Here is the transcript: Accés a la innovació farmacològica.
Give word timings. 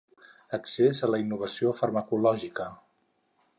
Accés 0.57 1.01
a 1.01 1.09
la 1.15 1.19
innovació 1.25 1.75
farmacològica. 1.81 2.69